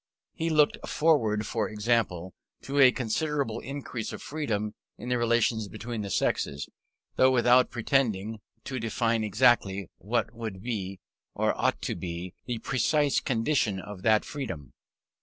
He 0.33 0.49
looked 0.49 0.79
forward, 0.87 1.45
for 1.45 1.69
example, 1.69 2.33
to 2.63 2.79
a 2.79 2.91
considerable 2.91 3.59
increase 3.59 4.11
of 4.11 4.19
freedom 4.23 4.73
in 4.97 5.09
the 5.09 5.17
relations 5.19 5.67
between 5.67 6.01
the 6.01 6.09
sexes, 6.09 6.67
though 7.17 7.29
without 7.29 7.69
pretending 7.69 8.39
to 8.63 8.79
define 8.79 9.23
exactly 9.23 9.91
what 9.99 10.33
would 10.33 10.63
be, 10.63 10.99
or 11.35 11.55
ought 11.55 11.83
to 11.83 11.93
be, 11.93 12.33
the 12.47 12.57
precise 12.57 13.19
conditions 13.19 13.81
of 13.85 14.01
that 14.01 14.25
freedom. 14.25 14.73